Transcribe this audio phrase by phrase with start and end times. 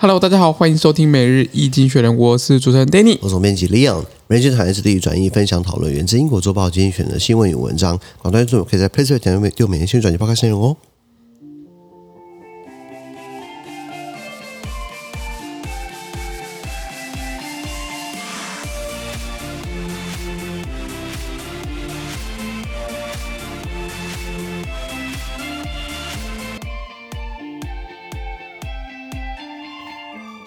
[0.00, 4.04] Hello，大家好，欢迎收听每日易经济学人，我是主持人 Danny，我是总编辑 Leon。
[4.28, 7.98] 每日产业是地域转译分享讨论，源自英国周报精选的新闻与文章。
[8.22, 10.76] 广大听众可以在 PressPlay 点击每日新闻转译报开内容哦。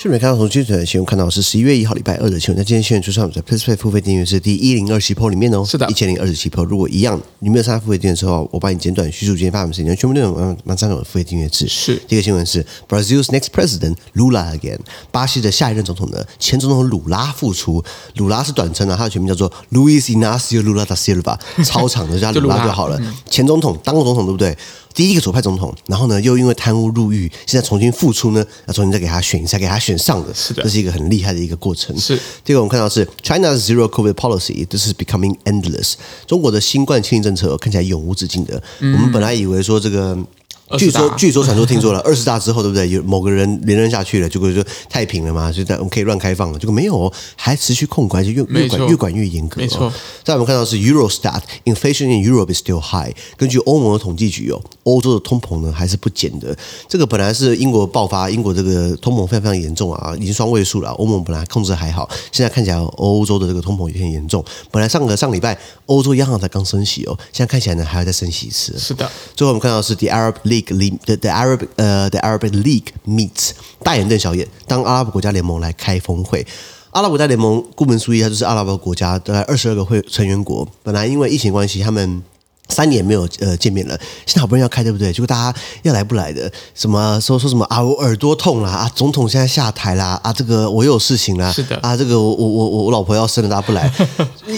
[0.00, 2.56] 去年看到从精选的新闻，看到是十一月一号礼拜二的新闻。
[2.56, 6.64] 那今天新闻出上在 PressPlay 付费订阅是第一零二七 po 里面哦，是的，一千零二十七 po。
[6.64, 11.68] 如果一样，你没有参加付费订阅之后，我帮你简短叙述今天发生的事情，全部内容蛮蛮三种付费订阅制。
[11.68, 14.78] 是第一个新闻是 Brazil's next president Lula again，
[15.12, 17.84] 巴西的下一任总统呢，前总统鲁拉复出。
[18.14, 22.96] 鲁拉是短称啊，他的全名叫做 Luiz Inácio Lula da Silva， 超长的叫鲁拉就好了。
[23.02, 24.56] 嗯、前总统当过总统对不对？
[24.94, 31.96] 第一个左派总统，然后呢，又因为贪污入狱，现在重新复出呢，要重新再给他选，一下给他选上的，是的，这是一个很厉害的一个过程。
[31.98, 35.94] 是，这个我们看到是 China's zero COVID policy，这是 becoming endless。
[36.26, 38.62] 中国的新冠清零政策看起来永无止境的。
[38.80, 40.18] 嗯、我们本来以为说这个。
[40.78, 42.88] 据说，据说传说听说了，二十大之后，对不对？
[42.88, 46.58] 有某个人连任下去了，结果就太平了嘛，就在我们可以乱开放了。
[46.58, 49.60] 结果没有，哦还持续控管，就越越管越管越严格。
[49.60, 49.92] 没错。
[50.22, 53.12] 再我们看到是 Eurostat inflation in Europe is still high。
[53.36, 56.56] 根据欧盟的统计局哦，欧洲的通膨呢还是不减的。
[56.88, 60.90] 这个本来是英国爆发，英国这个通膨非常非常严重啊，已经双位数了。
[60.92, 64.44] 欧盟本来控制还好，现在看起来欧洲的这个通膨有点严重。
[64.70, 68.78] 本来上个上礼拜欧洲央行才刚升息哦，现在看起来呢还要再升息一次。
[68.78, 69.10] 是的。
[69.34, 70.59] 最后我们看到是 The Arab League。
[70.66, 73.50] The the Arab 呃、uh, the Arab League meets
[73.82, 76.46] 大眼瞪小眼，当阿拉伯国家联盟来开峰会。
[76.90, 80.66] 阿拉伯国家联盟顾名思义，它就是阿拉伯国家的二十二个会成员国。
[80.82, 82.22] 本来因为疫情关系，他们。
[82.70, 85.12] 三年没有呃见面了，现在好不容易要开，对不对？
[85.12, 87.82] 结果大家要来不来的，什么说说什么啊？
[87.82, 88.92] 我耳朵痛啦啊！
[88.94, 90.32] 总统现在下台啦啊！
[90.32, 91.96] 这个我有事情啦，是的啊！
[91.96, 93.90] 这个我我我我老婆要生了，大家不来。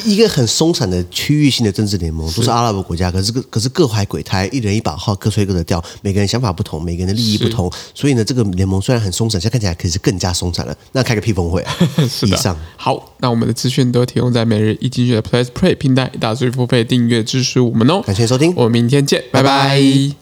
[0.05, 10.77] 一个很松散的区域性的政治联盟，都是阿拉伯国家，可是可是各怀鬼胎，一人一把号，各吹各的调，每个人想法不同，每个人的利益不同， 所以呢，这个联盟虽然很松散，现在看起来可是更加松散了。
[10.93, 11.75] 那开个屁峰会啊！
[12.11, 12.37] 是的。
[12.37, 18.02] 以上好，那我们的资讯都提供在每日一精选的 PressPlay 平台，大家付费订阅支持我们哦。
[18.03, 19.69] 感谢收听，我们明天见，拜拜。
[19.69, 20.22] 拜拜。